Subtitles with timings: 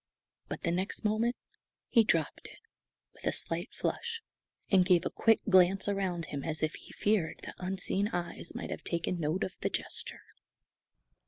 [0.47, 1.35] But the next moment
[1.87, 2.57] he dropped it,
[3.13, 4.23] with a slight flush,
[4.71, 8.71] and gave a quick glance around him as if he feared that unseen eyes might
[8.71, 10.23] have taken note of the gesture.